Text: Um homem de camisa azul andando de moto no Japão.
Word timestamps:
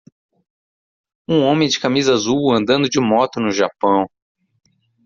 Um 1.29 1.43
homem 1.43 1.69
de 1.69 1.79
camisa 1.79 2.13
azul 2.15 2.51
andando 2.51 2.89
de 2.89 2.99
moto 2.99 3.39
no 3.39 3.51
Japão. 3.51 4.07